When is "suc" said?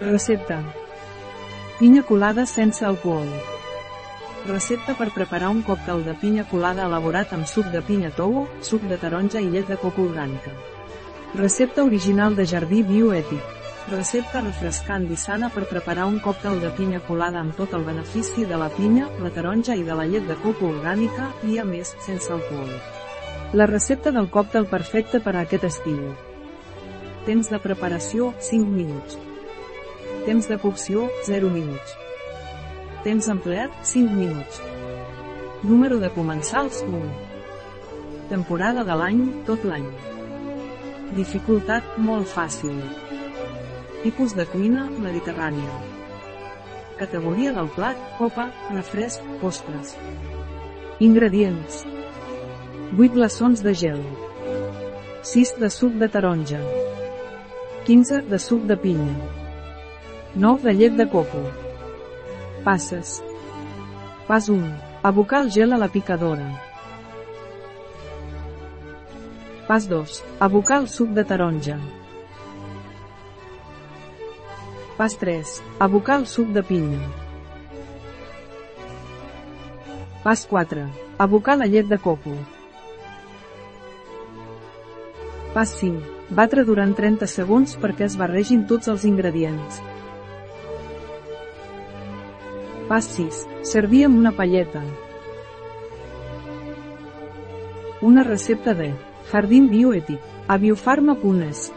7.46-7.68, 8.60-8.82, 55.68-56.00, 58.40-58.64, 70.88-71.10, 76.26-76.48